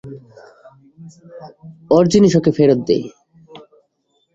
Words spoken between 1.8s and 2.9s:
ওর জিনিস ওকে ফেরত